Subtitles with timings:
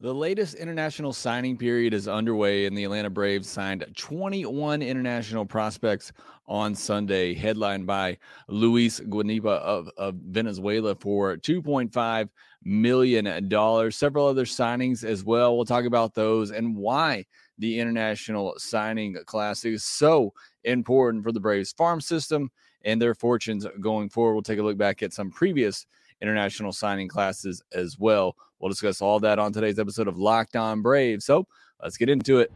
[0.00, 6.12] The latest international signing period is underway, and the Atlanta Braves signed 21 international prospects
[6.46, 8.18] on Sunday, headlined by
[8.48, 12.28] Luis Guanipa of, of Venezuela for $2.5
[12.64, 13.90] million.
[13.92, 15.56] Several other signings as well.
[15.56, 17.24] We'll talk about those and why
[17.58, 20.32] the international signing class is so
[20.64, 22.50] important for the Braves farm system
[22.84, 24.34] and their fortunes going forward.
[24.34, 25.86] We'll take a look back at some previous
[26.24, 28.34] international signing classes as well.
[28.58, 31.26] We'll discuss all that on today's episode of Locked On Braves.
[31.26, 31.46] So
[31.82, 32.50] let's get into it.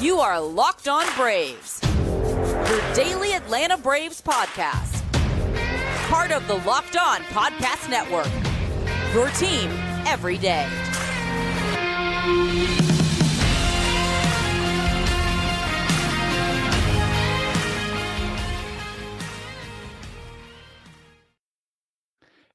[0.00, 5.02] You are Locked On Braves, your daily Atlanta Braves podcast.
[6.08, 8.30] Part of the Locked On Podcast Network,
[9.12, 9.70] your team
[10.06, 10.68] every day.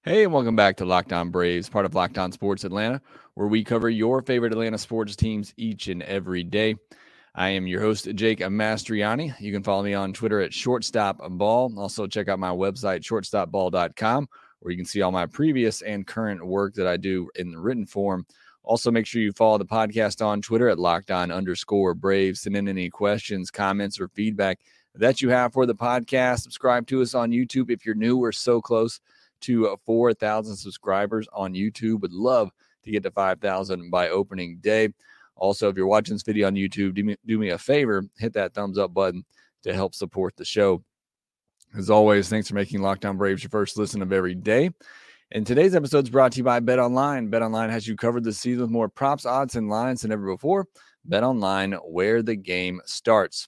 [0.05, 3.01] Hey, and welcome back to Locked On Braves, part of Locked On Sports Atlanta,
[3.35, 6.75] where we cover your favorite Atlanta sports teams each and every day.
[7.35, 9.33] I am your host, Jake Mastriani.
[9.39, 11.77] You can follow me on Twitter at shortstopball.
[11.77, 14.27] Also, check out my website, shortstopball.com,
[14.59, 17.59] where you can see all my previous and current work that I do in the
[17.59, 18.25] written form.
[18.63, 22.41] Also, make sure you follow the podcast on Twitter at locked on underscore Braves.
[22.41, 24.59] Send in any questions, comments, or feedback
[24.95, 26.41] that you have for the podcast.
[26.41, 28.17] Subscribe to us on YouTube if you're new.
[28.17, 28.99] We're so close
[29.43, 32.01] to uh, 4,000 subscribers on YouTube.
[32.01, 32.51] Would love
[32.83, 34.89] to get to 5,000 by opening day.
[35.35, 38.33] Also, if you're watching this video on YouTube, do me, do me a favor, hit
[38.33, 39.25] that thumbs up button
[39.63, 40.83] to help support the show.
[41.75, 44.69] As always, thanks for making Locked On Braves your first listen of every day.
[45.31, 47.29] And today's episode is brought to you by Bet Online.
[47.29, 50.27] Bet Online has you covered this season with more props, odds, and lines than ever
[50.27, 50.67] before.
[51.05, 53.47] Bet Online, where the game starts.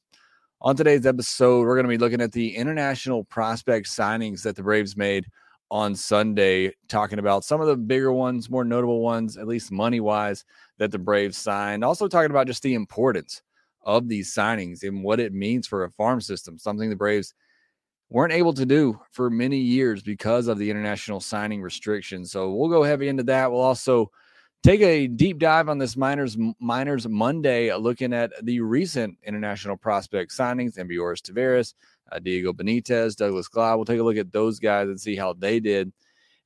[0.61, 4.63] On today's episode, we're going to be looking at the international prospect signings that the
[4.63, 5.27] Braves made
[5.71, 9.99] on Sunday, talking about some of the bigger ones, more notable ones, at least money
[9.99, 10.45] wise,
[10.77, 11.83] that the Braves signed.
[11.83, 13.41] Also, talking about just the importance
[13.83, 17.33] of these signings and what it means for a farm system, something the Braves
[18.09, 22.31] weren't able to do for many years because of the international signing restrictions.
[22.31, 23.51] So we'll go heavy into that.
[23.51, 24.11] We'll also
[24.63, 30.31] take a deep dive on this minors minors Monday, looking at the recent international prospect
[30.31, 31.73] signings, Ambioris Taveras,
[32.11, 33.75] uh, Diego Benitez, Douglas Glod.
[33.75, 35.91] We'll take a look at those guys and see how they did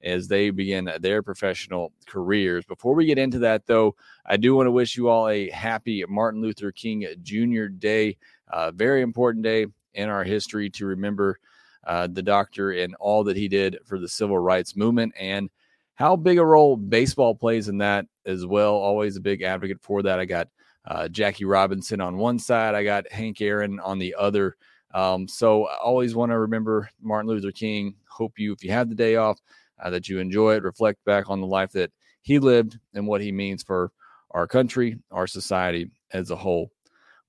[0.01, 2.65] as they begin their professional careers.
[2.65, 6.03] Before we get into that, though, I do want to wish you all a happy
[6.07, 7.65] Martin Luther King Jr.
[7.65, 8.17] Day.
[8.47, 11.39] Uh, very important day in our history to remember
[11.85, 15.49] uh, the doctor and all that he did for the civil rights movement and
[15.95, 18.75] how big a role baseball plays in that as well.
[18.75, 20.19] Always a big advocate for that.
[20.19, 20.47] I got
[20.85, 24.55] uh, Jackie Robinson on one side, I got Hank Aaron on the other.
[24.93, 27.95] Um, so I always want to remember Martin Luther King.
[28.09, 29.39] Hope you, if you have the day off,
[29.81, 31.91] uh, that you enjoy it, reflect back on the life that
[32.21, 33.91] he lived and what he means for
[34.31, 36.71] our country, our society as a whole.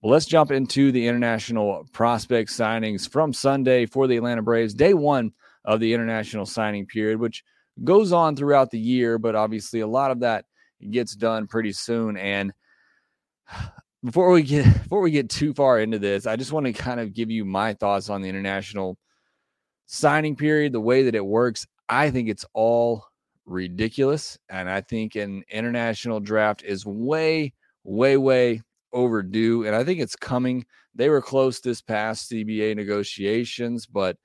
[0.03, 4.95] Well, let's jump into the international prospect signings from Sunday for the Atlanta Braves, day
[4.95, 5.33] one
[5.65, 7.45] of the international signing period, which
[7.85, 10.47] goes on throughout the year, but obviously a lot of that
[10.91, 12.17] gets done pretty soon.
[12.17, 12.53] And
[14.05, 17.01] before we get before we get too far into this, I just want to kind
[17.01, 18.99] of give you my thoughts on the international
[19.87, 21.67] signing period, the way that it works.
[21.89, 23.05] I think it's all
[23.47, 27.53] ridiculous, and I think an international draft is way,
[27.85, 28.63] way, way
[28.93, 30.65] overdue, and I think it's coming.
[30.95, 34.17] They were close this past CBA negotiations, but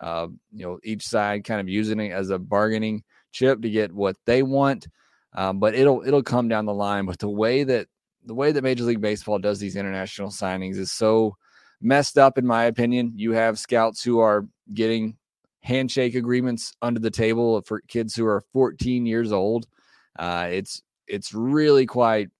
[0.00, 3.02] uh, you know each side kind of using it as a bargaining
[3.32, 4.86] chip to get what they want.
[5.36, 7.06] Um, but it'll it'll come down the line.
[7.06, 7.88] But the way that
[8.24, 11.36] the way that Major League Baseball does these international signings is so
[11.80, 13.12] messed up, in my opinion.
[13.16, 15.16] You have scouts who are getting
[15.60, 19.66] handshake agreements under the table for kids who are 14 years old.
[20.18, 22.30] Uh, it's it's really quite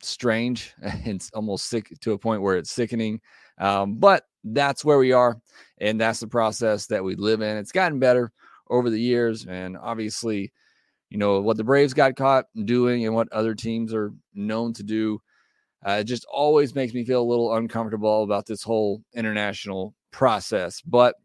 [0.00, 0.74] strange.
[1.04, 3.20] It's almost sick to a point where it's sickening.
[3.58, 5.38] Um, but that's where we are,
[5.78, 7.56] and that's the process that we live in.
[7.56, 8.32] It's gotten better
[8.68, 10.52] over the years, and obviously,
[11.10, 14.82] you know what the Braves got caught doing and what other teams are known to
[14.82, 15.20] do
[15.86, 20.80] uh, it just always makes me feel a little uncomfortable about this whole international process.
[20.80, 21.16] But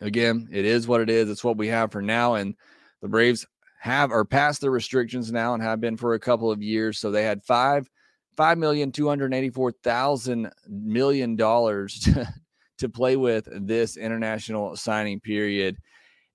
[0.00, 1.28] again, it is what it is.
[1.28, 2.34] It's what we have for now.
[2.34, 2.54] And
[3.02, 3.46] the Braves
[3.80, 6.98] have are past the restrictions now and have been for a couple of years.
[6.98, 7.88] So they had five
[8.36, 12.34] five million two hundred eighty four thousand million dollars to,
[12.78, 15.76] to play with this international signing period.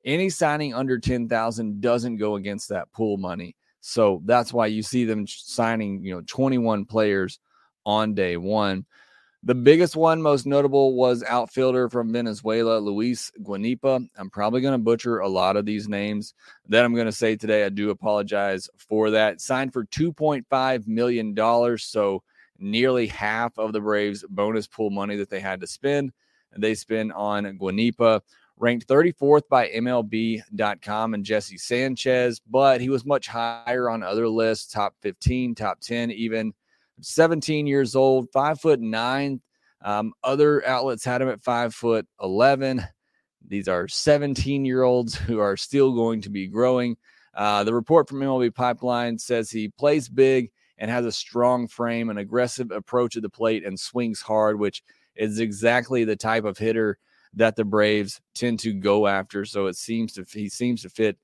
[0.06, 3.56] Any signing under ten thousand doesn't go against that pool money.
[3.82, 7.40] So that's why you see them signing, you know, 21 players
[7.86, 8.86] on day one.
[9.44, 14.08] The biggest one, most notable, was outfielder from Venezuela, Luis Guanipa.
[14.16, 16.36] I'm probably going to butcher a lot of these names
[16.70, 17.66] that I'm going to say today.
[17.66, 19.42] I do apologize for that.
[19.42, 21.78] Signed for $2.5 million.
[21.80, 22.22] So
[22.60, 26.12] nearly half of the Braves' bonus pool money that they had to spend.
[26.56, 28.22] They spend on Guanipa,
[28.62, 34.72] ranked 34th by MLB.com and Jesse Sanchez, but he was much higher on other lists,
[34.72, 36.54] top 15, top 10, even
[37.02, 39.42] 17 years old, five foot nine.
[39.84, 42.86] Um, other outlets had him at five foot 11.
[43.48, 46.98] These are 17 year olds who are still going to be growing.
[47.34, 52.12] Uh, the report from MLB Pipeline says he plays big and has a strong frame,
[52.12, 54.84] an aggressive approach at the plate, and swings hard, which
[55.16, 57.00] is exactly the type of hitter
[57.34, 59.46] that the Braves tend to go after.
[59.46, 61.18] So it seems to he seems to fit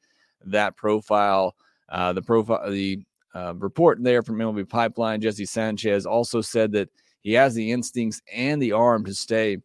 [0.46, 1.56] that profile.
[1.90, 3.00] Uh, the profile, the
[3.36, 6.90] uh, report there from MLB Pipeline, Jesse Sanchez also said that
[7.22, 9.58] he has the instincts and the arm to stay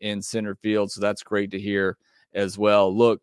[0.00, 0.90] in center field.
[0.90, 1.96] So that's great to hear
[2.34, 2.94] as well.
[2.94, 3.20] Look,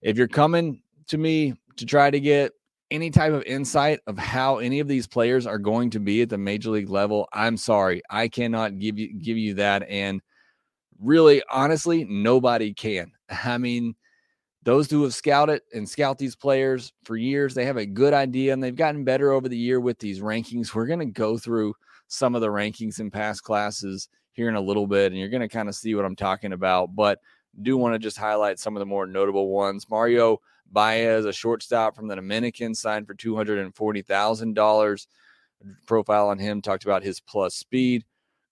[0.00, 2.52] if you're coming to me to try to get
[2.90, 6.28] any type of insight of how any of these players are going to be at
[6.28, 9.88] the major league level, I'm sorry, I cannot give you give you that.
[9.88, 10.20] And
[11.00, 13.12] really, honestly, nobody can.
[13.44, 13.94] I mean,
[14.64, 18.52] those who have scouted and scout these players for years, they have a good idea
[18.52, 20.74] and they've gotten better over the year with these rankings.
[20.74, 21.74] We're going to go through
[22.08, 25.42] some of the rankings in past classes here in a little bit, and you're going
[25.42, 26.94] to kind of see what I'm talking about.
[26.94, 27.20] But
[27.62, 29.88] do want to just highlight some of the more notable ones.
[29.88, 30.40] Mario
[30.72, 35.06] Baez, a shortstop from the Dominican, signed for $240,000.
[35.86, 38.04] Profile on him talked about his plus speed.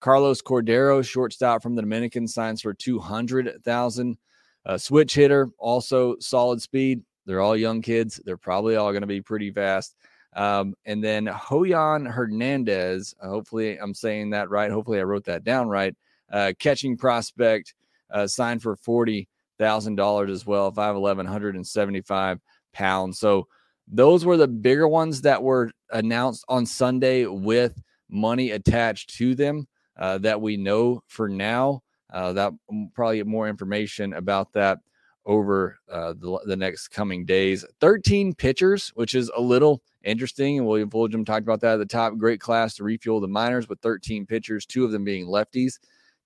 [0.02, 4.18] Carlos Cordero, shortstop from the Dominican, signs for 200,000.
[4.64, 7.02] A switch hitter, also solid speed.
[7.24, 8.20] They're all young kids.
[8.24, 9.94] They're probably all going to be pretty fast.
[10.34, 14.72] Um, and then Hoyan Hernandez, uh, hopefully I'm saying that right.
[14.72, 15.94] Hopefully I wrote that down right.
[16.32, 17.74] Uh, catching prospect,
[18.10, 22.40] uh, signed for $40,000 as well, 5'11, 175
[22.72, 23.20] pounds.
[23.20, 23.46] So
[23.86, 29.68] those were the bigger ones that were announced on Sunday with money attached to them
[29.96, 31.82] uh, that we know for now.
[32.12, 32.52] Uh, that
[32.94, 34.78] probably more information about that
[35.24, 37.64] over uh, the, the, next coming days.
[37.80, 40.58] 13 pitchers, which is a little interesting.
[40.58, 42.16] And William Fulgham talked about that at the top.
[42.18, 45.78] Great class to refuel the minors with 13 pitchers, two of them being lefties.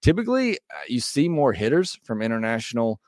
[0.02, 3.00] Typically, uh, you see more hitters from international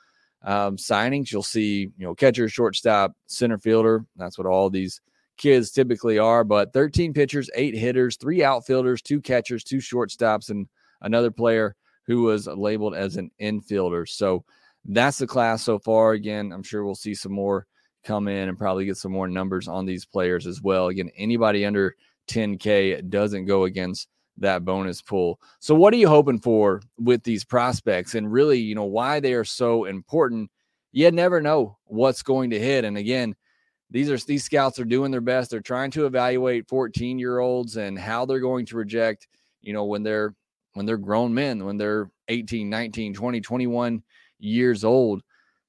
[0.42, 1.32] um, signings.
[1.32, 4.04] You'll see, you know, catcher, shortstop, center fielder.
[4.16, 5.00] That's what all these
[5.38, 6.44] kids typically are.
[6.44, 10.68] But 13 pitchers, eight hitters, three outfielders, two catchers, two shortstops, and
[11.00, 11.74] another player
[12.06, 14.08] who was labeled as an infielder.
[14.08, 14.44] So
[14.84, 16.12] that's the class so far.
[16.12, 17.66] Again, I'm sure we'll see some more
[18.04, 20.88] come in and probably get some more numbers on these players as well.
[20.88, 21.94] Again, anybody under
[22.28, 24.08] 10K doesn't go against
[24.38, 25.40] that bonus pool.
[25.58, 29.34] So, what are you hoping for with these prospects and really, you know, why they
[29.34, 30.50] are so important?
[30.92, 32.84] You never know what's going to hit.
[32.84, 33.34] And again,
[33.90, 35.50] these are these scouts are doing their best.
[35.50, 39.28] They're trying to evaluate 14 year olds and how they're going to reject,
[39.62, 40.34] you know, when they're
[40.74, 44.02] when they're grown men, when they're 18, 19, 20, 21
[44.38, 45.22] years old,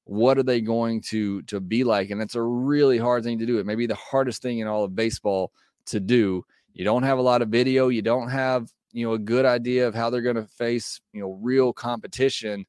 [0.03, 2.09] what are they going to to be like?
[2.09, 3.59] And it's a really hard thing to do.
[3.59, 5.51] It may be the hardest thing in all of baseball
[5.87, 6.43] to do.
[6.73, 9.87] You don't have a lot of video, you don't have, you know, a good idea
[9.87, 12.65] of how they're going to face, you know, real competition.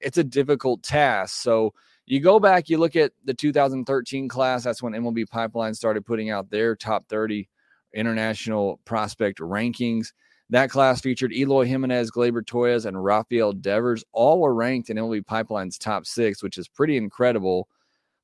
[0.00, 1.42] It's a difficult task.
[1.42, 1.74] So
[2.10, 6.30] you go back, you look at the 2013 class, that's when MLB Pipeline started putting
[6.30, 7.48] out their top 30
[7.94, 10.08] international prospect rankings.
[10.50, 14.02] That class featured Eloy Jimenez, Gleyber Torres, and Rafael Devers.
[14.12, 17.68] All were ranked in MLB Pipeline's top six, which is pretty incredible.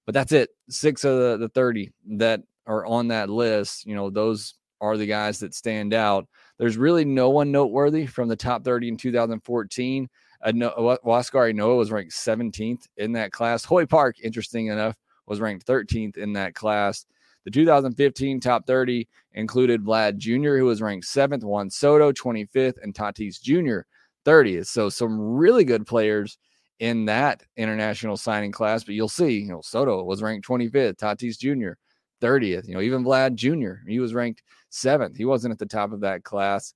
[0.04, 0.50] But that's it.
[0.68, 5.06] Six of the, the 30 that are on that list, you know, those are the
[5.06, 6.26] guys that stand out.
[6.58, 10.08] There's really no one noteworthy from the top 30 in 2014.
[10.42, 10.70] Uh, no,
[11.04, 13.64] Huascar Ynoa was ranked 17th in that class.
[13.64, 17.06] Hoy Park, interesting enough, was ranked 13th in that class.
[17.44, 22.92] The 2015 top 30 included Vlad Jr., who was ranked seventh, Juan Soto 25th, and
[22.92, 23.80] Tatis Jr.
[24.24, 24.66] 30th.
[24.66, 26.38] So some really good players
[26.80, 28.84] in that international signing class.
[28.84, 31.78] But you'll see, you know, Soto was ranked 25th, Tatis Jr.
[32.20, 32.66] 30th.
[32.66, 33.88] You know, even Vlad Jr.
[33.88, 35.16] He was ranked seventh.
[35.16, 36.74] He wasn't at the top of that class.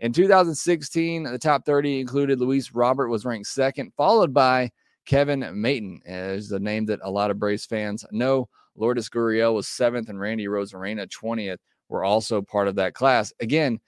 [0.00, 4.70] In 2016, the top 30 included Luis Robert was ranked second, followed by
[5.04, 8.48] Kevin Maitan, is the name that a lot of Braves fans know.
[8.76, 11.58] Lourdes Gurriel was seventh, and Randy Arozarena 20th
[11.90, 13.30] were also part of that class.
[13.40, 13.78] Again,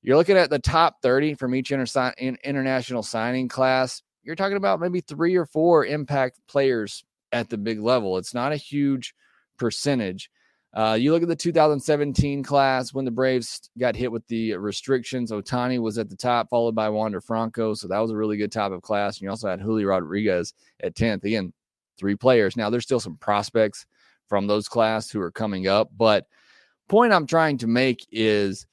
[0.00, 4.02] you're looking at the top 30 from each inter- international signing class.
[4.22, 8.16] You're talking about maybe three or four impact players at the big level.
[8.16, 9.14] It's not a huge
[9.58, 10.30] percentage.
[10.74, 15.30] Uh, you look at the 2017 class when the Braves got hit with the restrictions.
[15.30, 17.74] Ohtani was at the top, followed by Wander Franco.
[17.74, 19.16] So that was a really good top of class.
[19.16, 21.24] And you also had Julio Rodriguez at 10th.
[21.24, 21.52] Again,
[21.98, 22.56] three players.
[22.56, 23.86] Now, there's still some prospects
[24.28, 25.90] from those class who are coming up.
[25.94, 26.26] But
[26.88, 28.66] point I'm trying to make is,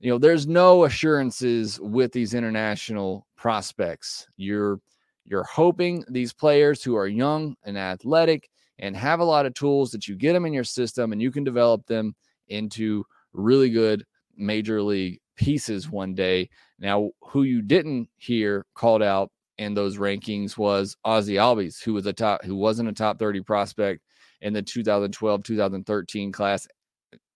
[0.00, 4.26] you know, there's no assurances with these international prospects.
[4.36, 4.80] You're
[5.26, 9.90] you're hoping these players who are young and athletic and have a lot of tools
[9.90, 12.14] that you get them in your system and you can develop them
[12.48, 14.04] into really good
[14.36, 16.48] major league pieces one day.
[16.78, 22.06] Now, who you didn't hear called out in those rankings was Ozzie Albies, who was
[22.06, 24.00] a top, who wasn't a top 30 prospect
[24.40, 26.66] in the 2012-2013 class.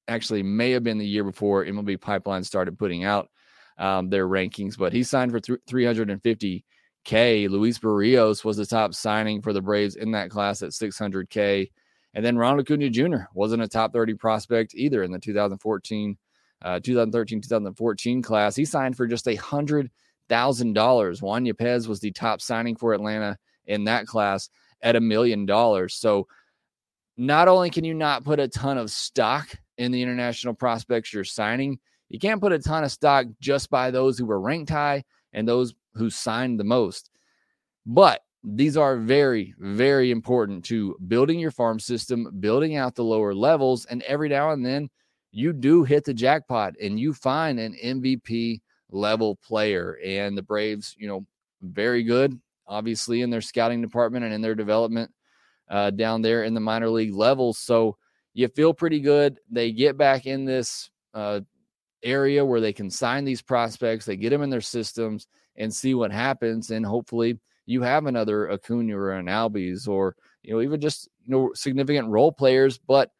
[0.08, 3.28] Actually, may have been the year before MLB Pipeline started putting out
[3.78, 6.64] um, their rankings, but he signed for th- 350
[7.08, 7.48] K.
[7.48, 11.70] Luis Barrios was the top signing for the Braves in that class at 600K.
[12.12, 13.24] And then Ronald Acuna Jr.
[13.32, 16.18] wasn't a top 30 prospect either in the 2014,
[16.60, 18.54] uh, 2013, 2014 class.
[18.54, 19.90] He signed for just a hundred
[20.28, 21.22] thousand dollars.
[21.22, 24.50] Juan Yepez was the top signing for Atlanta in that class
[24.82, 25.94] at a million dollars.
[25.94, 26.28] So
[27.16, 29.48] not only can you not put a ton of stock
[29.78, 31.78] in the international prospects you're signing,
[32.10, 35.48] you can't put a ton of stock just by those who were ranked high and
[35.48, 37.10] those who signed the most.
[37.84, 43.34] But these are very, very important to building your farm system, building out the lower
[43.34, 43.84] levels.
[43.86, 44.88] And every now and then
[45.32, 49.98] you do hit the jackpot and you find an MVP level player.
[50.04, 51.26] And the Braves, you know,
[51.62, 55.10] very good, obviously, in their scouting department and in their development
[55.68, 57.58] uh, down there in the minor league levels.
[57.58, 57.96] So
[58.34, 59.38] you feel pretty good.
[59.50, 61.40] They get back in this uh,
[62.02, 65.26] area where they can sign these prospects, they get them in their systems
[65.58, 66.70] and see what happens.
[66.70, 71.32] And hopefully you have another Acuna or an Albies or, you know, even just, you
[71.32, 73.10] know, significant role players, but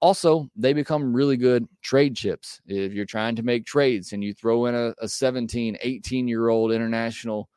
[0.00, 2.60] also they become really good trade chips.
[2.66, 6.48] If you're trying to make trades and you throw in a, a 17, 18 year
[6.48, 7.48] old international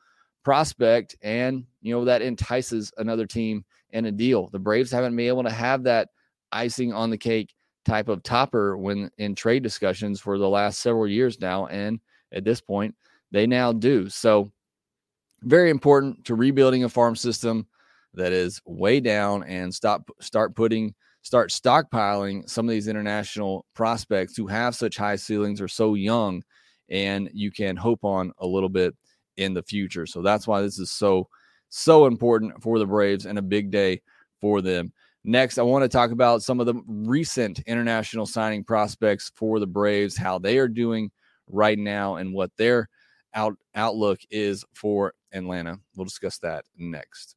[0.43, 4.47] prospect and, you know, that entices another team in a deal.
[4.47, 6.09] The Braves haven't been able to have that
[6.51, 7.53] icing on the cake
[7.85, 11.67] type of topper when in trade discussions for the last several years now.
[11.67, 11.99] And
[12.31, 12.95] at this point,
[13.31, 14.10] they now do.
[14.10, 14.51] So,
[15.41, 17.67] very important to rebuilding a farm system
[18.13, 24.36] that is way down and stop start putting start stockpiling some of these international prospects
[24.36, 26.41] who have such high ceilings or so young
[26.89, 28.96] and you can hope on a little bit
[29.36, 30.05] in the future.
[30.05, 31.27] So that's why this is so
[31.69, 34.01] so important for the Braves and a big day
[34.39, 34.93] for them.
[35.24, 39.67] Next, I want to talk about some of the recent international signing prospects for the
[39.67, 41.12] Braves, how they are doing
[41.50, 42.88] right now and what their
[43.34, 45.79] out, outlook is for Atlanta.
[45.96, 47.36] We'll discuss that next.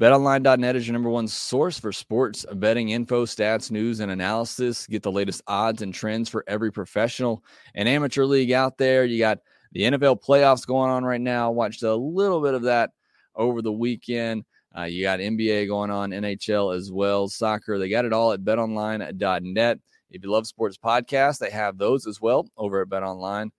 [0.00, 4.88] BetOnline.net is your number one source for sports betting info, stats, news, and analysis.
[4.88, 7.44] Get the latest odds and trends for every professional
[7.76, 9.04] and amateur league out there.
[9.04, 9.38] You got
[9.70, 11.52] the NFL playoffs going on right now.
[11.52, 12.90] Watched a little bit of that
[13.36, 14.44] over the weekend.
[14.76, 17.78] Uh, you got NBA going on, NHL as well, soccer.
[17.78, 19.78] They got it all at betonline.net.
[20.14, 23.50] If you love sports podcasts, they have those as well over at Bet Online.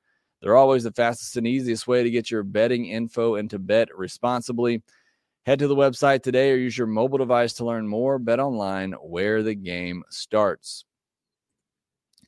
[0.41, 3.89] They're always the fastest and easiest way to get your betting info and to bet
[3.93, 4.81] responsibly.
[5.45, 8.19] Head to the website today or use your mobile device to learn more.
[8.19, 10.85] Bet Online, where the game starts.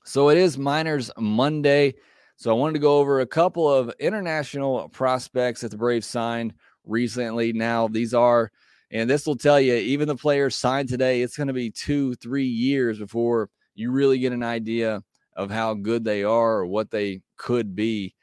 [0.04, 1.96] So it is Minors Monday.
[2.36, 6.54] So I wanted to go over a couple of international prospects that the Braves signed
[6.84, 7.54] recently.
[7.54, 8.52] Now, these are,
[8.92, 12.14] and this will tell you, even the players signed today, it's going to be two,
[12.16, 15.04] three years before you really get an idea
[15.36, 18.14] of how good they are or what they could be.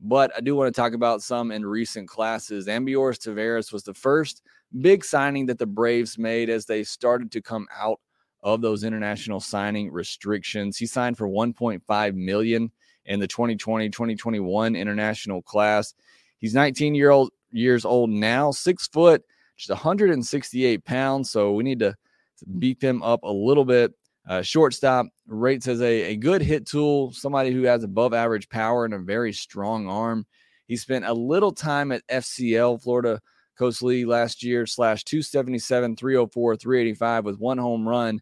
[0.00, 2.66] But I do want to talk about some in recent classes.
[2.66, 4.42] Ambioris Taveras was the first
[4.80, 8.00] big signing that the Braves made as they started to come out
[8.42, 10.78] of those international signing restrictions.
[10.78, 12.72] He signed for 1.5 million
[13.04, 15.94] in the 2020-2021 international class.
[16.38, 19.22] He's 19 year old years old now, six foot,
[19.56, 21.30] just 168 pounds.
[21.30, 21.94] So we need to
[22.58, 23.92] beat them up a little bit.
[24.28, 28.84] Uh, shortstop rates as a, a good hit tool, somebody who has above average power
[28.84, 30.24] and a very strong arm.
[30.68, 33.20] He spent a little time at FCL, Florida
[33.58, 38.20] Coast League last year, slash 277, 304, 385 with one home run,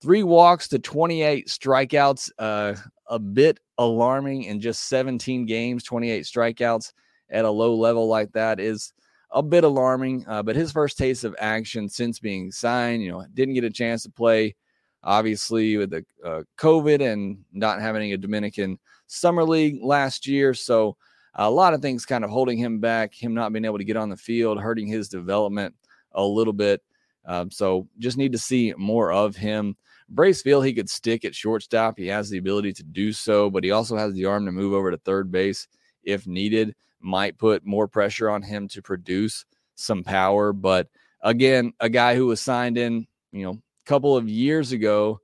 [0.00, 2.30] three walks to 28 strikeouts.
[2.38, 2.74] Uh,
[3.08, 6.92] a bit alarming in just 17 games, 28 strikeouts
[7.30, 8.92] at a low level like that is
[9.30, 10.24] a bit alarming.
[10.28, 13.70] Uh, but his first taste of action since being signed, you know, didn't get a
[13.70, 14.54] chance to play
[15.02, 20.54] obviously with the uh, COVID and not having a Dominican summer league last year.
[20.54, 20.96] So
[21.34, 23.96] a lot of things kind of holding him back, him not being able to get
[23.96, 25.74] on the field, hurting his development
[26.12, 26.82] a little bit.
[27.24, 29.76] Um, so just need to see more of him.
[30.08, 31.98] Brace feel he could stick at shortstop.
[31.98, 34.72] He has the ability to do so, but he also has the arm to move
[34.72, 35.68] over to third base
[36.02, 36.74] if needed.
[37.00, 39.44] Might put more pressure on him to produce
[39.76, 40.52] some power.
[40.52, 40.88] But
[41.20, 45.20] again, a guy who was signed in, you know, couple of years ago,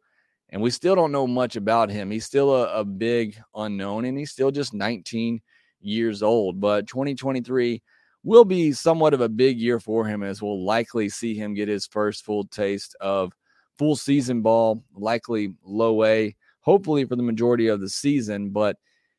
[0.49, 2.11] and we still don't know much about him.
[2.11, 5.41] He's still a, a big unknown, and he's still just 19
[5.81, 6.61] years old.
[6.61, 7.83] But 2023
[8.25, 11.69] will be somewhat of a big year for him as we'll likely see him get
[11.69, 13.33] his first full taste of
[13.77, 18.49] full season ball, likely low A, hopefully for the majority of the season.
[18.49, 18.79] But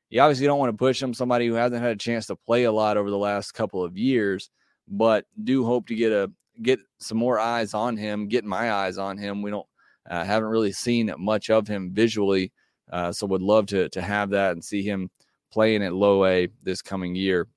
[0.10, 2.64] you obviously don't want to push him, somebody who hasn't had a chance to play
[2.64, 4.50] a lot over the last couple of years,
[4.88, 6.32] but do hope to get a
[6.62, 9.42] get some more eyes on him, get my eyes on him.
[9.42, 9.68] We don't
[10.10, 12.52] uh, haven't really seen much of him visually,
[12.92, 15.10] uh, so would love to to have that and see him
[15.52, 17.48] playing at low A this coming year.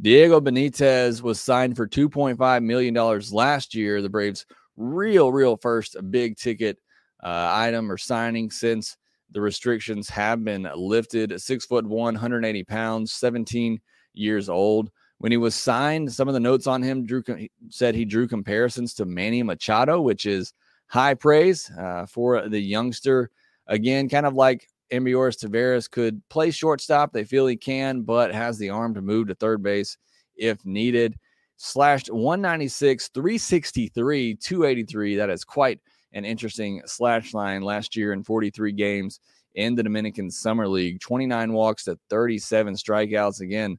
[0.00, 2.94] Diego Benitez was signed for $2.5 million
[3.30, 4.02] last year.
[4.02, 6.78] The Braves' real, real first big ticket
[7.22, 8.96] uh, item or signing since
[9.30, 11.40] the restrictions have been lifted.
[11.40, 13.80] Six foot one, 180 pounds, 17
[14.14, 14.90] years old.
[15.22, 17.22] When he was signed, some of the notes on him drew
[17.68, 20.52] said he drew comparisons to Manny Machado, which is
[20.88, 23.30] high praise uh, for the youngster.
[23.68, 27.12] Again, kind of like Ambioris Taveras could play shortstop.
[27.12, 29.96] They feel he can, but has the arm to move to third base
[30.34, 31.14] if needed.
[31.56, 35.14] Slashed 196, 363, 283.
[35.14, 35.78] That is quite
[36.14, 39.20] an interesting slash line last year in 43 games
[39.54, 40.98] in the Dominican Summer League.
[40.98, 43.40] 29 walks to 37 strikeouts.
[43.40, 43.78] Again,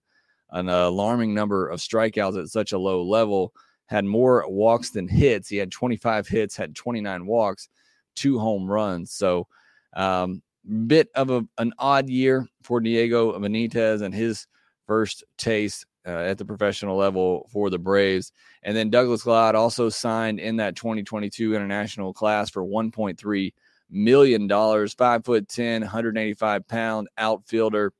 [0.53, 3.53] an alarming number of strikeouts at such a low level.
[3.87, 5.49] Had more walks than hits.
[5.49, 7.67] He had 25 hits, had 29 walks,
[8.15, 9.11] two home runs.
[9.11, 9.47] So,
[9.95, 10.41] um,
[10.87, 14.47] bit of a, an odd year for Diego Benitez and his
[14.87, 18.31] first taste uh, at the professional level for the Braves.
[18.63, 23.53] And then Douglas Glod also signed in that 2022 international class for 1.3
[23.89, 24.93] million dollars.
[24.93, 27.93] Five foot 10, 185 pound outfielder,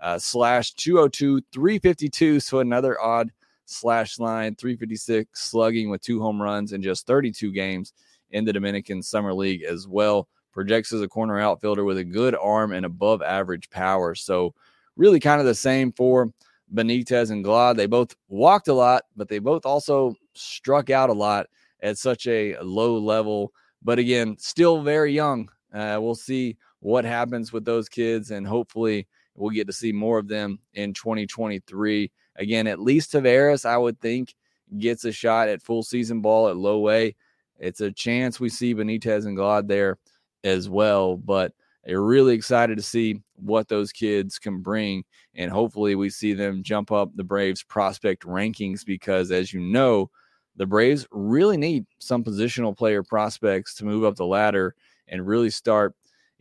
[0.00, 2.40] uh, slash 202, 352.
[2.40, 3.30] So another odd
[3.66, 7.92] slash line, 356 slugging with two home runs in just 32 games
[8.30, 12.34] in the Dominican Summer League as well projects as a corner outfielder with a good
[12.34, 14.14] arm and above average power.
[14.14, 14.54] So,
[14.96, 16.32] really kind of the same for
[16.74, 17.76] Benitez and Glod.
[17.76, 21.46] They both walked a lot, but they both also struck out a lot
[21.82, 23.52] at such a low level.
[23.82, 25.48] But again, still very young.
[25.72, 29.06] Uh, we'll see what happens with those kids, and hopefully,
[29.40, 32.12] we'll get to see more of them in 2023.
[32.36, 34.34] Again, at least Taveras, I would think,
[34.78, 37.14] gets a shot at full season ball at low A.
[37.58, 39.98] It's a chance we see Benitez and Glod there
[40.44, 41.16] as well.
[41.16, 41.52] But
[41.84, 45.04] they're really excited to see what those kids can bring.
[45.34, 50.10] And hopefully, we see them jump up the Braves prospect rankings because, as you know,
[50.56, 54.74] the Braves really need some positional player prospects to move up the ladder
[55.08, 55.94] and really start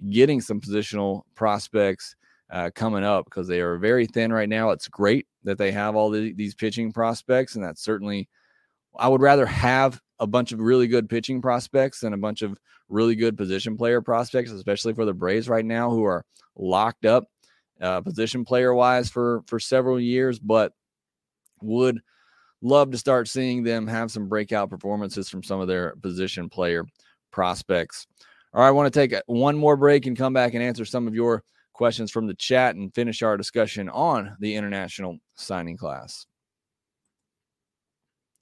[0.10, 2.16] getting some positional prospects
[2.52, 4.72] uh, coming up because they are very thin right now.
[4.72, 8.28] It's great that they have all the, these pitching prospects, and that's certainly
[8.98, 12.58] I would rather have a bunch of really good pitching prospects and a bunch of
[12.90, 17.26] really good position player prospects, especially for the Braves right now, who are locked up
[17.82, 20.74] uh, position player wise for for several years, but
[21.62, 22.00] would
[22.62, 26.86] love to start seeing them have some breakout performances from some of their position player
[27.32, 28.06] prospects.
[28.54, 31.08] All right, I want to take one more break and come back and answer some
[31.08, 31.44] of your
[31.80, 36.26] questions from the chat and finish our discussion on the international signing class.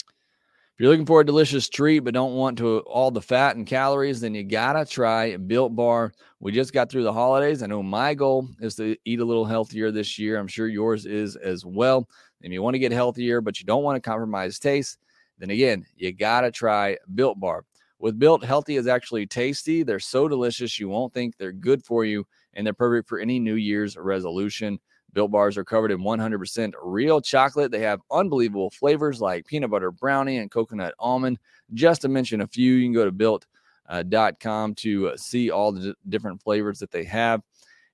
[0.02, 3.67] If you're looking for a delicious treat but don't want to all the fat and
[3.67, 6.13] calories, then you gotta try Built Bar.
[6.39, 7.62] We just got through the holidays.
[7.62, 10.39] I know my goal is to eat a little healthier this year.
[10.39, 12.10] I'm sure yours is as well.
[12.41, 14.97] If you want to get healthier but you don't want to compromise taste,
[15.38, 17.65] then again, you gotta try Built Bar.
[18.00, 19.84] With Built, healthy is actually tasty.
[19.84, 22.26] They're so delicious you won't think they're good for you,
[22.57, 24.79] and they're perfect for any New Year's resolution.
[25.13, 27.71] Built bars are covered in 100% real chocolate.
[27.71, 31.39] They have unbelievable flavors like peanut butter brownie and coconut almond.
[31.73, 35.71] Just to mention a few, you can go to built.com uh, to uh, see all
[35.71, 37.41] the different flavors that they have.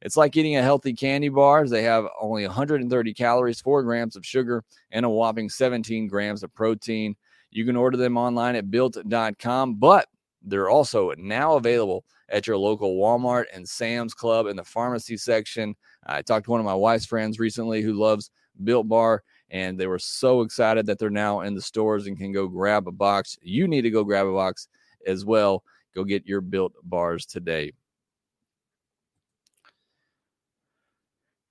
[0.01, 1.67] It's like eating a healthy candy bar.
[1.67, 6.53] They have only 130 calories, 4 grams of sugar, and a whopping 17 grams of
[6.53, 7.15] protein.
[7.51, 10.07] You can order them online at built.com, but
[10.41, 15.75] they're also now available at your local Walmart and Sam's Club in the pharmacy section.
[16.05, 18.31] I talked to one of my wife's friends recently who loves
[18.63, 22.31] Built Bar, and they were so excited that they're now in the stores and can
[22.31, 23.37] go grab a box.
[23.41, 24.67] You need to go grab a box
[25.07, 25.63] as well.
[25.95, 27.71] Go get your Built Bars today.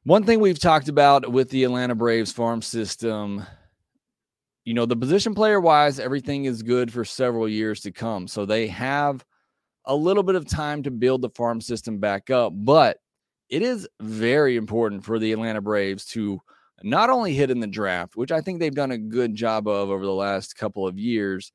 [0.05, 3.47] One thing we've talked about with the Atlanta Braves farm system
[4.65, 8.29] you know, the position player wise, everything is good for several years to come.
[8.29, 9.25] So they have
[9.85, 12.99] a little bit of time to build the farm system back up, but
[13.49, 16.41] it is very important for the Atlanta Braves to
[16.83, 19.91] not only hit in the draft, which I think they've done a good job of
[19.91, 21.53] over the last couple of years,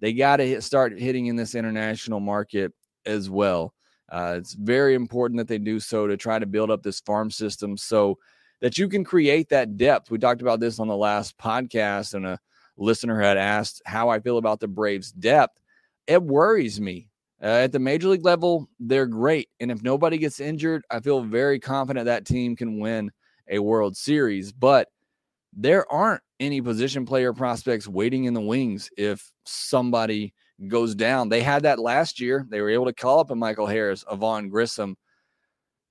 [0.00, 2.72] they got to hit, start hitting in this international market
[3.06, 3.74] as well.
[4.10, 7.30] Uh, it's very important that they do so to try to build up this farm
[7.30, 8.18] system so
[8.60, 10.10] that you can create that depth.
[10.10, 12.38] We talked about this on the last podcast, and a
[12.76, 15.60] listener had asked how I feel about the Braves' depth.
[16.06, 17.08] It worries me.
[17.44, 19.50] Uh, at the major league level, they're great.
[19.60, 23.10] And if nobody gets injured, I feel very confident that team can win
[23.50, 24.50] a World Series.
[24.50, 24.88] But
[25.52, 30.32] there aren't any position player prospects waiting in the wings if somebody
[30.68, 31.28] goes down.
[31.28, 32.46] They had that last year.
[32.48, 34.96] They were able to call up a Michael Harris, a Vaughn Grissom.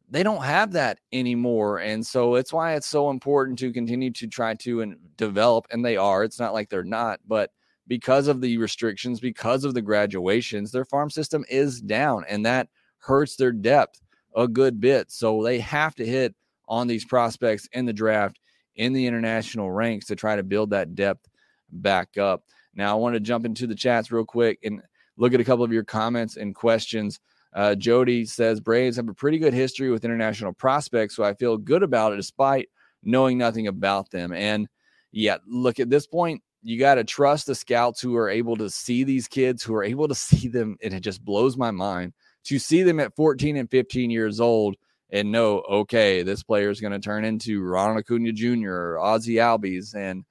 [0.09, 1.79] They don't have that anymore.
[1.79, 5.67] And so it's why it's so important to continue to try to and develop.
[5.69, 6.23] And they are.
[6.23, 7.51] It's not like they're not, but
[7.87, 12.23] because of the restrictions, because of the graduations, their farm system is down.
[12.29, 12.69] And that
[12.99, 14.01] hurts their depth
[14.35, 15.11] a good bit.
[15.11, 16.33] So they have to hit
[16.67, 18.39] on these prospects in the draft
[18.75, 21.27] in the international ranks to try to build that depth
[21.71, 22.43] back up.
[22.75, 24.81] Now, I want to jump into the chats real quick and
[25.17, 27.19] look at a couple of your comments and questions.
[27.53, 31.57] Uh, Jody says Braves have a pretty good history with international prospects, so I feel
[31.57, 32.69] good about it despite
[33.03, 34.33] knowing nothing about them.
[34.33, 34.67] And
[35.11, 38.69] yeah, look at this point, you got to trust the scouts who are able to
[38.69, 42.13] see these kids, who are able to see them, and it just blows my mind
[42.45, 44.75] to see them at 14 and 15 years old
[45.11, 48.71] and know, okay, this player is going to turn into Ronald Acuna Jr.
[48.71, 49.93] or Ozzie Albies.
[49.95, 50.25] And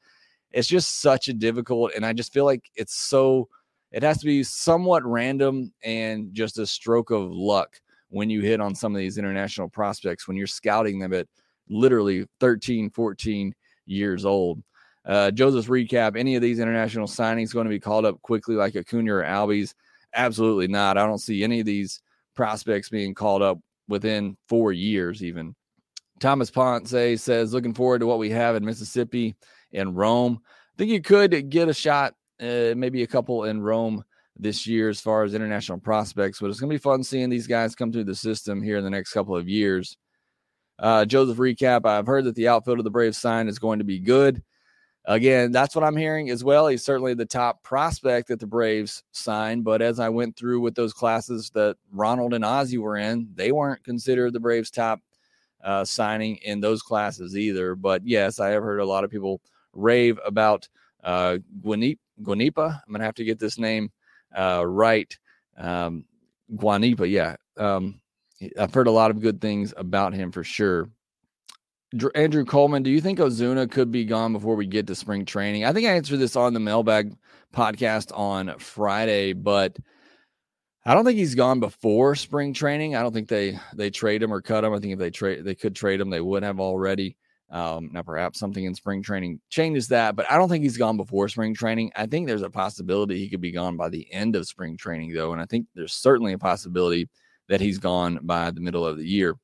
[0.50, 3.48] it's just such a difficult, and I just feel like it's so,
[3.92, 8.60] it has to be somewhat random and just a stroke of luck when you hit
[8.60, 11.28] on some of these international prospects when you're scouting them at
[11.68, 13.54] literally 13, 14
[13.86, 14.62] years old.
[15.04, 18.76] Uh, Joseph's recap any of these international signings going to be called up quickly like
[18.76, 19.74] Acuna or Albies?
[20.14, 20.98] Absolutely not.
[20.98, 22.00] I don't see any of these
[22.34, 25.54] prospects being called up within four years, even.
[26.20, 29.34] Thomas Ponce says, looking forward to what we have in Mississippi
[29.72, 30.40] and Rome.
[30.44, 34.04] I think you could get a shot, uh, maybe a couple in Rome
[34.38, 37.46] this year as far as international prospects, but it's going to be fun seeing these
[37.46, 39.96] guys come through the system here in the next couple of years.
[40.78, 43.84] Uh, Joseph recap I've heard that the outfield of the Braves sign is going to
[43.84, 44.42] be good.
[45.04, 46.68] Again, that's what I'm hearing as well.
[46.68, 49.64] He's certainly the top prospect that the Braves signed.
[49.64, 53.50] But as I went through with those classes that Ronald and Ozzie were in, they
[53.50, 55.00] weren't considered the Braves' top
[55.64, 57.74] uh, signing in those classes either.
[57.74, 59.40] But yes, I have heard a lot of people
[59.72, 60.68] rave about
[61.02, 61.98] uh, Guanipa.
[62.16, 63.90] I'm going to have to get this name
[64.36, 65.16] uh, right.
[65.56, 66.04] Um,
[66.54, 67.36] Guanipa, yeah.
[67.56, 68.00] Um,
[68.58, 70.88] I've heard a lot of good things about him for sure.
[72.14, 75.64] Andrew Coleman, do you think Ozuna could be gone before we get to spring training?
[75.64, 77.14] I think I answered this on the mailbag
[77.54, 79.76] podcast on Friday, but
[80.84, 82.96] I don't think he's gone before spring training.
[82.96, 84.72] I don't think they they trade him or cut him.
[84.72, 87.16] I think if they trade they could trade him, they would have already.
[87.50, 90.96] Um, now perhaps something in spring training changes that, but I don't think he's gone
[90.96, 91.92] before spring training.
[91.94, 95.12] I think there's a possibility he could be gone by the end of spring training,
[95.12, 97.10] though, and I think there's certainly a possibility
[97.50, 99.36] that he's gone by the middle of the year.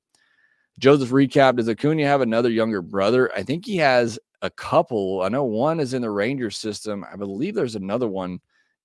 [0.78, 3.30] Joseph recap Does Acuna have another younger brother?
[3.34, 5.22] I think he has a couple.
[5.22, 7.04] I know one is in the Rangers system.
[7.10, 8.40] I believe there's another one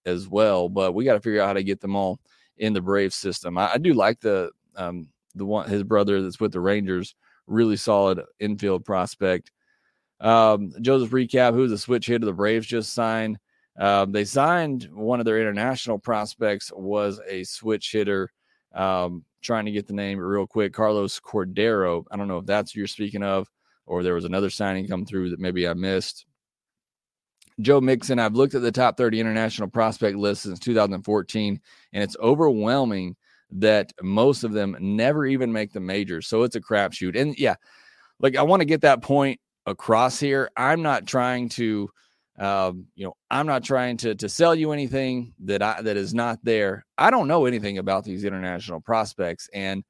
[0.06, 2.20] as well, but we got to figure out how to get them all
[2.58, 3.58] in the Brave system.
[3.58, 7.16] I, I do like the um, the one his brother that's with the Rangers,
[7.48, 9.52] really solid infield prospect.
[10.20, 13.38] Um, Joseph recap, who's a switch hitter the Braves just signed.
[13.78, 18.32] Um, they signed one of their international prospects was a switch hitter.
[18.74, 20.74] Um, trying to get the name real quick.
[20.74, 22.06] Carlos Cordero.
[22.12, 23.48] I don't know if that's you're speaking of,
[23.86, 26.26] or there was another signing come through that maybe I missed.
[27.62, 31.62] Joe Mixon, I've looked at the top 30 international prospect list since 2014,
[31.94, 33.16] and it's overwhelming
[33.52, 36.28] that most of them never even make the majors.
[36.28, 37.20] So it's a crapshoot.
[37.20, 37.56] And yeah,
[38.20, 40.50] like I want to get that point across here.
[40.58, 41.90] I'm not trying to
[42.40, 46.14] um, you know, I'm not trying to to sell you anything that I that is
[46.14, 46.86] not there.
[46.98, 49.84] I don't know anything about these international prospects, and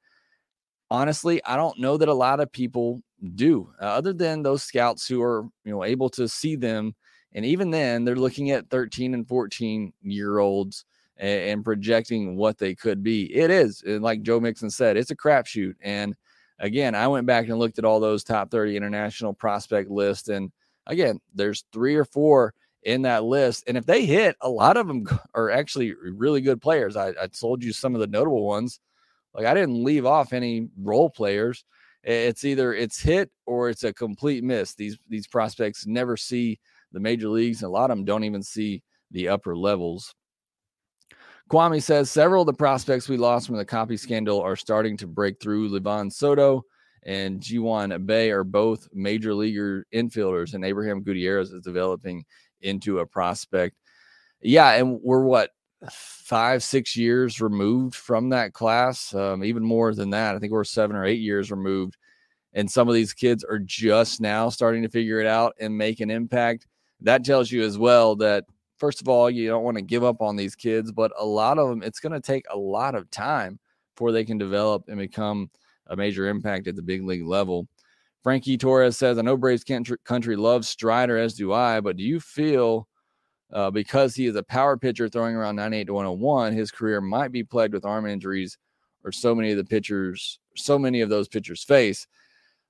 [0.90, 3.02] honestly, I don't know that a lot of people
[3.34, 6.94] do, uh, other than those scouts who are you know able to see them.
[7.32, 10.84] And even then, they're looking at 13 and 14 year olds
[11.16, 13.34] and, and projecting what they could be.
[13.34, 15.74] It is, and like Joe Mixon said, it's a crapshoot.
[15.80, 16.14] And
[16.58, 20.52] again, I went back and looked at all those top 30 international prospect lists and
[20.86, 23.64] again, there's three or four in that list.
[23.66, 26.96] And if they hit, a lot of them are actually really good players.
[26.96, 28.80] I, I told you some of the notable ones.
[29.34, 31.64] Like I didn't leave off any role players.
[32.04, 34.74] It's either it's hit or it's a complete miss.
[34.74, 36.60] These these prospects never see
[36.92, 37.62] the major leagues.
[37.62, 40.14] and A lot of them don't even see the upper levels.
[41.50, 45.06] Kwame says several of the prospects we lost from the copy scandal are starting to
[45.06, 45.70] break through.
[45.70, 46.62] Livan Soto
[47.04, 52.24] and Ji-hwan Bae are both major leaguer infielders, and Abraham Gutierrez is developing
[52.60, 53.76] into a prospect.
[54.40, 55.50] Yeah, and we're what
[55.90, 60.34] five, six years removed from that class, um, even more than that.
[60.34, 61.96] I think we're seven or eight years removed.
[62.54, 66.00] And some of these kids are just now starting to figure it out and make
[66.00, 66.66] an impact.
[67.00, 68.44] That tells you as well that
[68.78, 71.58] first of all, you don't want to give up on these kids, but a lot
[71.58, 73.58] of them, it's going to take a lot of time
[73.94, 75.50] before they can develop and become
[75.88, 77.68] a major impact at the big league level.
[78.22, 79.64] Frankie Torres says, I know Braves
[80.04, 82.88] country loves Strider, as do I, but do you feel
[83.52, 87.32] uh, because he is a power pitcher throwing around 98 to 101, his career might
[87.32, 88.56] be plagued with arm injuries
[89.04, 92.06] or so many of the pitchers, so many of those pitchers face?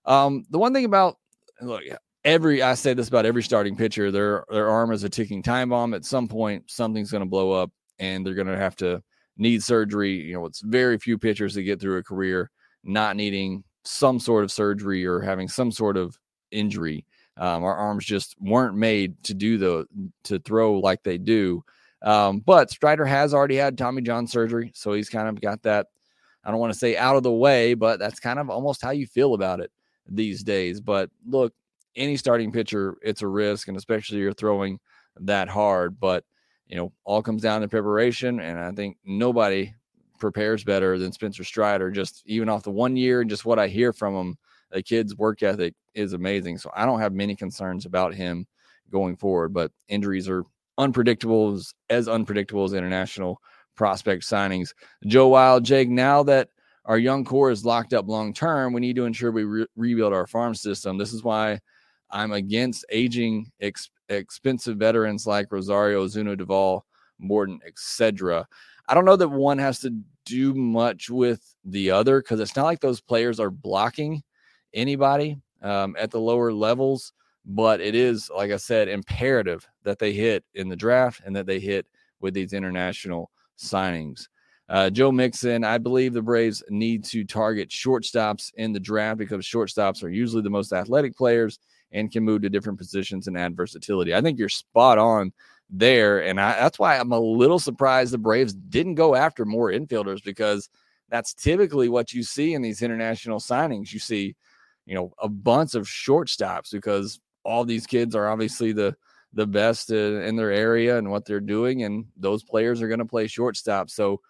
[0.04, 1.16] Um, the one thing about,
[1.62, 1.82] look,
[2.24, 5.70] every I say this about every starting pitcher, their their arm is a ticking time
[5.70, 5.94] bomb.
[5.94, 9.02] At some point, something's going to blow up, and they're going to have to
[9.36, 10.12] need surgery.
[10.12, 12.50] You know, it's very few pitchers that get through a career
[12.84, 16.18] not needing some sort of surgery or having some sort of
[16.50, 17.04] injury.
[17.36, 19.86] Um, our arms just weren't made to do the
[20.24, 21.64] to throw like they do.
[22.02, 25.86] Um, but Strider has already had Tommy John surgery, so he's kind of got that.
[26.44, 28.90] I don't want to say out of the way, but that's kind of almost how
[28.90, 29.72] you feel about it
[30.06, 30.80] these days.
[30.80, 31.54] But look,
[31.96, 34.78] any starting pitcher, it's a risk, and especially you're throwing
[35.20, 35.98] that hard.
[35.98, 36.24] But
[36.66, 39.74] you know, all comes down to preparation, and I think nobody
[40.24, 41.90] prepares better than Spencer Strider.
[41.90, 44.38] Just even off the one year and just what I hear from him,
[44.70, 46.56] the kid's work ethic is amazing.
[46.56, 48.46] So I don't have many concerns about him
[48.90, 49.52] going forward.
[49.52, 50.44] But injuries are
[50.78, 53.38] unpredictable, as, as unpredictable as international
[53.76, 54.72] prospect signings.
[55.06, 55.90] Joe Wild, Jake.
[55.90, 56.48] Now that
[56.86, 60.14] our young core is locked up long term, we need to ensure we re- rebuild
[60.14, 60.96] our farm system.
[60.96, 61.60] This is why
[62.10, 66.86] I'm against aging ex- expensive veterans like Rosario, Zuno, Duvall,
[67.18, 68.46] Morton, etc.
[68.88, 69.94] I don't know that one has to
[70.26, 74.22] do much with the other because it's not like those players are blocking
[74.72, 77.12] anybody um, at the lower levels.
[77.46, 81.46] But it is, like I said, imperative that they hit in the draft and that
[81.46, 81.86] they hit
[82.20, 84.28] with these international signings.
[84.70, 89.44] Uh, Joe Mixon, I believe the Braves need to target shortstops in the draft because
[89.44, 91.58] shortstops are usually the most athletic players
[91.92, 94.14] and can move to different positions and add versatility.
[94.14, 95.32] I think you're spot on
[95.70, 96.22] there.
[96.22, 100.22] And I, that's why I'm a little surprised the Braves didn't go after more infielders
[100.22, 100.68] because
[101.08, 103.92] that's typically what you see in these international signings.
[103.92, 104.36] You see,
[104.86, 108.96] you know, a bunch of shortstops because all these kids are obviously the
[109.32, 113.04] the best in their area and what they're doing, and those players are going to
[113.04, 113.90] play shortstop.
[113.90, 114.20] So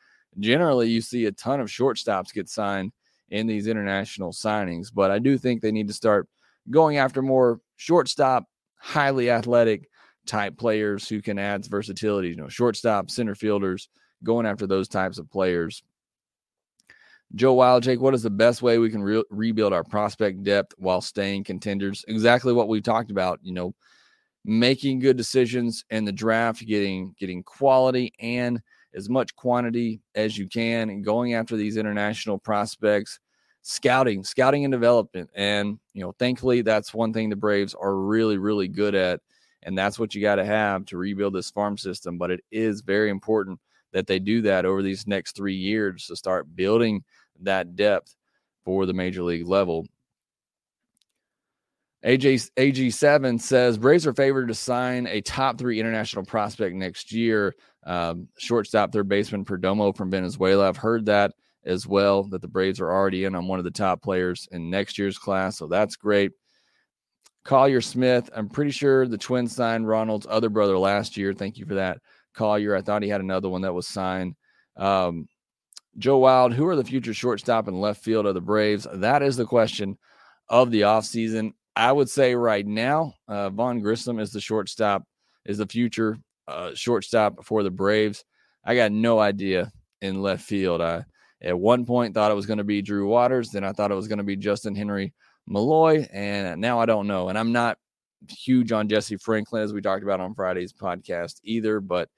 [0.40, 2.90] generally, you see a ton of shortstops get signed
[3.28, 4.88] in these international signings.
[4.92, 6.26] But I do think they need to start
[6.70, 8.44] going after more shortstop,
[8.78, 9.90] highly athletic
[10.26, 13.88] type players who can add versatility, you know, shortstop, center fielders,
[14.22, 15.82] going after those types of players.
[17.34, 20.74] Joe Wild, Jake, what is the best way we can re- rebuild our prospect depth
[20.78, 22.04] while staying contenders?
[22.06, 23.74] Exactly what we talked about, you know,
[24.44, 28.60] making good decisions in the draft, getting getting quality and
[28.94, 33.18] as much quantity as you can and going after these international prospects
[33.62, 35.28] scouting, scouting and development.
[35.34, 39.20] And, you know, thankfully, that's one thing the Braves are really, really good at.
[39.64, 42.18] And that's what you got to have to rebuild this farm system.
[42.18, 43.58] But it is very important
[43.92, 47.02] that they do that over these next three years to start building
[47.40, 48.14] that depth
[48.64, 49.86] for the major league level.
[52.04, 57.54] AJ AG7 says Braves are favored to sign a top three international prospect next year.
[57.86, 60.68] Um, shortstop, third baseman Perdomo from Venezuela.
[60.68, 61.32] I've heard that
[61.64, 64.68] as well, that the Braves are already in on one of the top players in
[64.68, 65.56] next year's class.
[65.56, 66.32] So that's great.
[67.44, 71.34] Collier Smith, I'm pretty sure the Twins signed Ronald's other brother last year.
[71.34, 71.98] Thank you for that,
[72.34, 72.74] Collier.
[72.74, 74.34] I thought he had another one that was signed.
[74.76, 75.28] Um,
[75.98, 78.86] Joe Wild, who are the future shortstop and left field of the Braves?
[78.92, 79.98] That is the question
[80.48, 81.52] of the offseason.
[81.76, 85.04] I would say right now, uh, Vaughn Grissom is the shortstop,
[85.44, 86.16] is the future
[86.48, 88.24] uh, shortstop for the Braves.
[88.64, 90.80] I got no idea in left field.
[90.80, 91.04] I
[91.42, 93.96] at one point thought it was going to be Drew Waters, then I thought it
[93.96, 95.12] was going to be Justin Henry
[95.46, 97.28] Malloy, and now I don't know.
[97.28, 97.78] And I'm not
[98.28, 102.08] huge on Jesse Franklin as we talked about on Friday's podcast either, but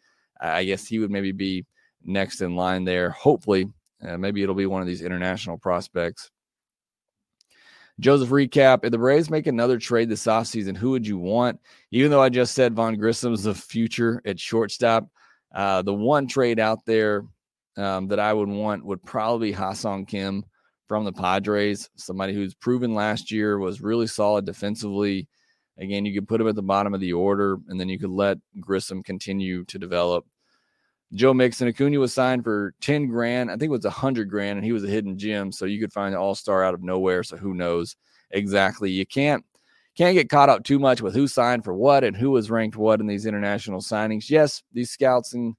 [0.40, 1.64] I guess he would maybe be
[2.04, 3.10] next in line there.
[3.10, 3.68] Hopefully,
[4.06, 6.30] uh, maybe it'll be one of these international prospects.
[7.98, 11.58] Joseph recap: If the Braves make another trade this offseason, who would you want?
[11.90, 15.08] Even though I just said Vaughn Grissom's the future at shortstop,
[15.54, 17.24] uh, the one trade out there
[17.78, 20.44] um, that I would want would probably Ha-Seong Kim
[20.86, 25.28] from the Padres, somebody who's proven last year was really solid defensively.
[25.78, 28.10] Again, you could put him at the bottom of the order, and then you could
[28.10, 30.24] let Grissom continue to develop.
[31.12, 33.50] Joe Mixon, Acuna was signed for 10 grand.
[33.50, 35.52] I think it was 100 grand, and he was a hidden gem.
[35.52, 37.22] So you could find an all star out of nowhere.
[37.22, 37.96] So who knows
[38.30, 38.90] exactly?
[38.90, 39.44] You can't
[39.96, 42.76] can't get caught up too much with who signed for what and who was ranked
[42.76, 44.28] what in these international signings.
[44.28, 45.56] Yes, these scouts and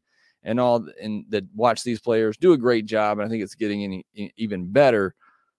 [0.47, 3.53] and all and that watch these players do a great job, and I think it's
[3.53, 5.13] getting any, even better.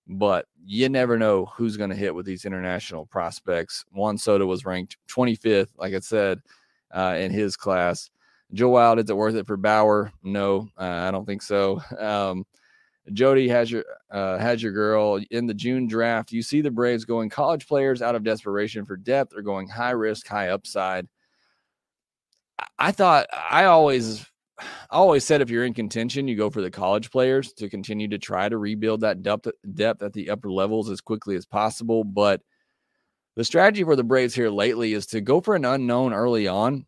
[0.09, 3.85] But you never know who's going to hit with these international prospects.
[3.93, 6.41] Juan Soto was ranked 25th, like I said,
[6.91, 8.09] uh, in his class.
[8.55, 10.11] Joe Wild, is it worth it for Bauer?
[10.23, 11.81] No, uh, I don't think so.
[12.01, 12.45] Um,
[13.15, 16.31] Jody has your uh, has your girl in the June draft.
[16.31, 19.93] You see the Braves going college players out of desperation for depth or going high
[19.93, 21.09] risk, high upside.
[22.79, 24.27] I thought I always
[24.61, 28.09] I always said if you're in contention, you go for the college players to continue
[28.09, 32.05] to try to rebuild that depth depth at the upper levels as quickly as possible.
[32.05, 32.43] But
[33.37, 36.87] the strategy for the Braves here lately is to go for an unknown early on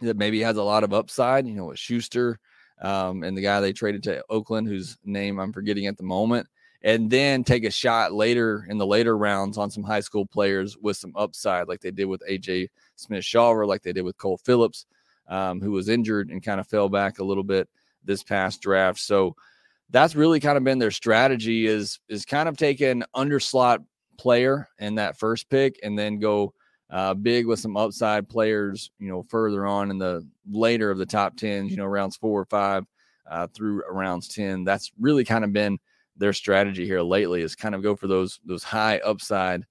[0.00, 1.46] that maybe has a lot of upside.
[1.46, 2.38] You know, with Shuster
[2.80, 6.46] um, and the guy they traded to Oakland, whose name I'm forgetting at the moment,
[6.82, 10.76] and then take a shot later in the later rounds on some high school players
[10.78, 14.38] with some upside, like they did with AJ Smith Shawver, like they did with Cole
[14.38, 14.86] Phillips,
[15.28, 17.68] um, who was injured and kind of fell back a little bit
[18.04, 18.98] this past draft.
[18.98, 19.34] So
[19.90, 23.84] that's really kind of been their strategy is is kind of take an underslot
[24.18, 26.52] player in that first pick and then go
[26.90, 31.06] uh, big with some upside players, you know, further on in the later of the
[31.06, 32.84] top 10s, you know, rounds four or five
[33.30, 34.64] uh, through rounds 10.
[34.64, 35.78] That's really kind of been
[36.16, 39.64] their strategy here lately is kind of go for those those high upside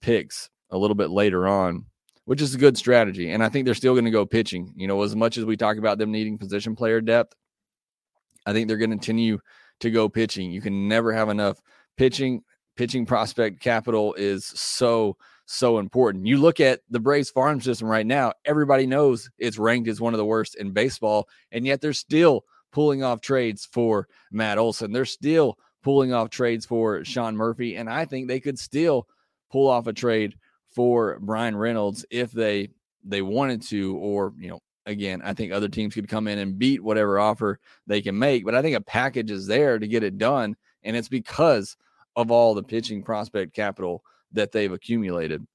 [0.00, 1.86] picks a little bit later on,
[2.24, 3.30] which is a good strategy.
[3.30, 4.72] And I think they're still going to go pitching.
[4.76, 7.34] You know, as much as we talk about them needing position player depth,
[8.46, 9.38] I think they're going to continue
[9.80, 10.50] to go pitching.
[10.50, 11.60] You can never have enough
[11.96, 12.42] pitching.
[12.76, 16.26] Pitching prospect capital is so so important.
[16.26, 20.14] You look at the Braves farm system right now, everybody knows it's ranked as one
[20.14, 24.90] of the worst in baseball, and yet they're still pulling off trades for Matt Olson.
[24.90, 29.06] They're still pulling off trades for Sean Murphy, and I think they could still
[29.52, 30.34] pull off a trade
[30.74, 32.70] for Bryan Reynolds if they
[33.04, 36.58] they wanted to, or you know, again, I think other teams could come in and
[36.58, 38.44] beat whatever offer they can make.
[38.44, 41.76] But I think a package is there to get it done, and it's because
[42.16, 45.46] of all the pitching prospect capital that they've accumulated.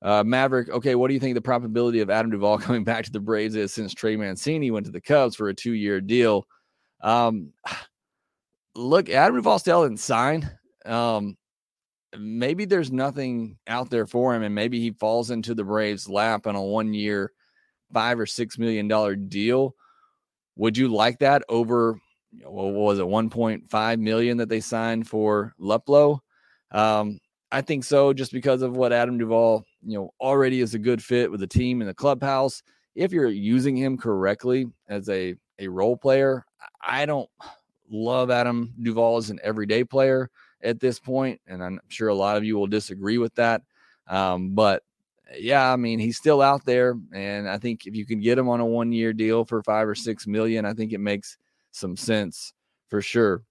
[0.00, 3.12] Uh, Maverick, okay, what do you think the probability of Adam Duvall coming back to
[3.12, 6.46] the Braves is since Trey Mancini went to the Cubs for a two year deal?
[7.00, 7.52] Um,
[8.74, 10.50] look, Adam Duvall still didn't sign.
[10.84, 11.36] Um,
[12.16, 16.46] maybe there's nothing out there for him, and maybe he falls into the Braves' lap
[16.46, 17.32] on a one year,
[17.92, 19.74] five or six million dollar deal.
[20.56, 22.00] Would you like that over
[22.42, 26.18] what was it, 1.5 million that they signed for Luplow?
[26.70, 27.18] Um,
[27.50, 31.02] I think so, just because of what Adam Duvall, you know, already is a good
[31.02, 32.62] fit with the team and the clubhouse.
[32.94, 36.44] If you're using him correctly as a a role player,
[36.82, 37.28] I don't
[37.90, 40.30] love Adam Duvall as an everyday player
[40.62, 43.62] at this point, and I'm sure a lot of you will disagree with that.
[44.06, 44.82] Um, but
[45.36, 48.48] yeah, I mean, he's still out there, and I think if you can get him
[48.48, 51.36] on a one year deal for five or six million, I think it makes
[51.70, 52.52] some sense
[52.88, 53.42] for sure.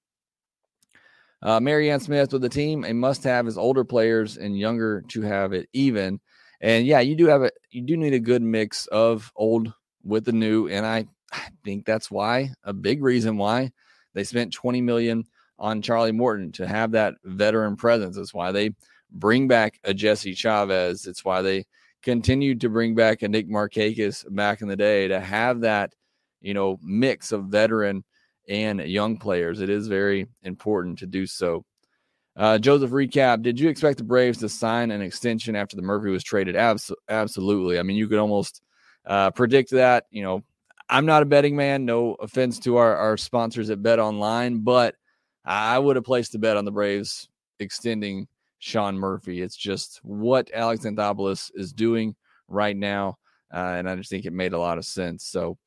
[1.41, 5.21] Uh, Marianne Smith with the team, a must have is older players and younger to
[5.21, 6.19] have it even.
[6.61, 9.71] And yeah, you do have a you do need a good mix of old
[10.03, 13.71] with the new, and I, I think that's why a big reason why
[14.15, 15.25] they spent 20 million
[15.59, 18.15] on Charlie Morton to have that veteran presence.
[18.15, 18.71] That's why they
[19.11, 21.07] bring back a Jesse Chavez.
[21.07, 21.65] It's why they
[22.03, 25.93] continued to bring back a Nick Markakis back in the day to have that,
[26.41, 28.03] you know, mix of veteran
[28.47, 29.61] and young players.
[29.61, 31.65] It is very important to do so.
[32.35, 36.09] Uh, Joseph recap: Did you expect the Braves to sign an extension after the Murphy
[36.09, 36.55] was traded?
[36.55, 37.79] Abs- absolutely.
[37.79, 38.61] I mean, you could almost
[39.07, 40.05] uh, predict that.
[40.11, 40.43] You know,
[40.87, 41.83] I'm not a betting man.
[41.83, 44.95] No offense to our, our sponsors at Bet Online, but
[45.47, 47.29] I would have placed a bet on the Braves
[47.59, 48.27] extending
[48.59, 49.41] Sean Murphy.
[49.41, 52.15] It's just what Alex Anthopoulos is doing
[52.49, 53.17] right now,
[53.53, 55.23] uh, and I just think it made a lot of sense.
[55.23, 55.57] So,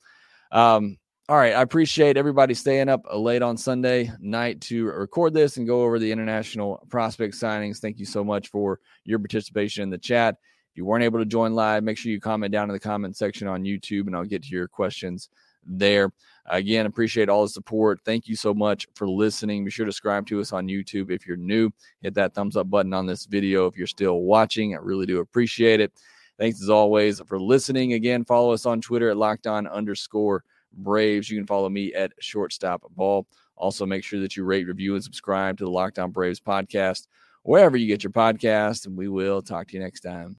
[0.52, 0.98] um,
[1.30, 1.54] all right.
[1.54, 5.98] I appreciate everybody staying up late on Sunday night to record this and go over
[5.98, 7.78] the international prospect signings.
[7.78, 10.34] Thank you so much for your participation in the chat.
[10.72, 13.16] If you weren't able to join live, make sure you comment down in the comment
[13.16, 15.30] section on YouTube and I'll get to your questions
[15.64, 16.12] there.
[16.46, 18.00] Again, appreciate all the support.
[18.04, 19.64] Thank you so much for listening.
[19.64, 21.70] Be sure to subscribe to us on YouTube if you're new.
[22.02, 24.74] Hit that thumbs up button on this video if you're still watching.
[24.74, 25.92] I really do appreciate it.
[26.38, 27.92] Thanks as always for listening.
[27.92, 30.42] Again, follow us on Twitter at locked on underscore
[30.72, 31.30] Braves.
[31.30, 33.26] You can follow me at Shortstop Ball.
[33.56, 37.06] Also, make sure that you rate, review, and subscribe to the Locked On Braves podcast,
[37.42, 38.86] wherever you get your podcast.
[38.86, 40.38] And we will talk to you next time.